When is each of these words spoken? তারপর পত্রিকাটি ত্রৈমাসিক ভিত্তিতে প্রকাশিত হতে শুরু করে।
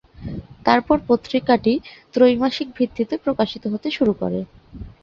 তারপর 0.65 0.97
পত্রিকাটি 1.09 1.73
ত্রৈমাসিক 2.13 2.67
ভিত্তিতে 2.77 3.15
প্রকাশিত 3.25 3.63
হতে 3.73 3.87
শুরু 3.97 4.13
করে। 4.21 4.39